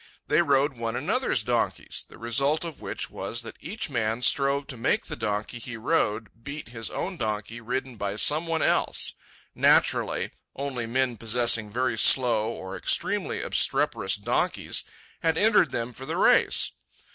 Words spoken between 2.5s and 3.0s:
of